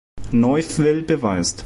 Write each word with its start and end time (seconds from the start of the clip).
Neufville 0.31 1.03
beweist. 1.03 1.59